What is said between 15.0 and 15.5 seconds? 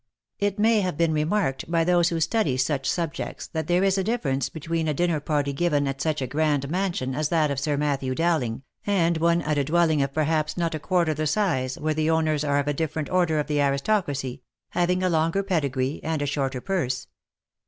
a longer